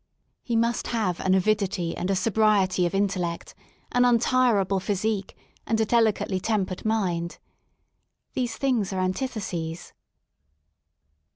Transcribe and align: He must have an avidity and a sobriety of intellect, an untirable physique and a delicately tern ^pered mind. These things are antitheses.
He 0.41 0.55
must 0.55 0.87
have 0.87 1.19
an 1.19 1.35
avidity 1.35 1.95
and 1.95 2.09
a 2.09 2.15
sobriety 2.15 2.87
of 2.87 2.95
intellect, 2.95 3.53
an 3.91 4.03
untirable 4.03 4.79
physique 4.79 5.37
and 5.67 5.79
a 5.79 5.85
delicately 5.85 6.39
tern 6.39 6.65
^pered 6.65 6.83
mind. 6.83 7.37
These 8.33 8.57
things 8.57 8.91
are 8.91 8.99
antitheses. 8.99 9.93